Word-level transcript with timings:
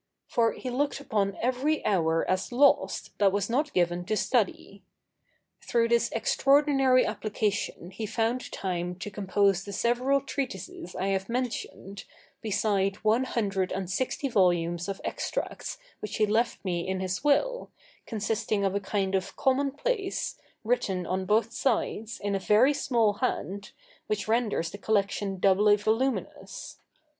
For 0.25 0.53
he 0.53 0.71
looked 0.71 0.99
upon 0.99 1.37
every 1.43 1.85
hour 1.85 2.27
as 2.27 2.51
lost 2.51 3.15
that 3.19 3.31
was 3.31 3.51
not 3.51 3.71
given 3.71 4.03
to 4.05 4.17
study. 4.17 4.81
Through 5.61 5.89
this 5.89 6.09
extraordinary 6.11 7.05
application 7.05 7.91
he 7.91 8.07
found 8.07 8.51
time 8.51 8.95
to 8.95 9.11
compose 9.11 9.63
the 9.63 9.71
several 9.71 10.19
treatises 10.19 10.95
I 10.95 11.09
have 11.09 11.29
mentioned, 11.29 12.05
besides 12.41 13.03
one 13.03 13.25
hundred 13.25 13.71
and 13.71 13.87
sixty 13.91 14.27
volumes 14.27 14.87
of 14.89 15.01
extracts 15.03 15.77
which 15.99 16.17
he 16.17 16.25
left 16.25 16.65
me 16.65 16.87
in 16.87 16.99
his 16.99 17.23
will, 17.23 17.69
consisting 18.07 18.65
of 18.65 18.73
a 18.73 18.79
kind 18.79 19.13
of 19.13 19.35
common 19.37 19.69
place, 19.71 20.35
written 20.63 21.05
on 21.05 21.25
both 21.25 21.53
sides, 21.53 22.19
in 22.19 22.33
a 22.33 22.39
very 22.39 22.73
small 22.73 23.13
hand, 23.21 23.69
which 24.07 24.27
renders 24.27 24.71
the 24.71 24.79
collection 24.79 25.37
doubly 25.39 25.75
voluminous. 25.75 26.79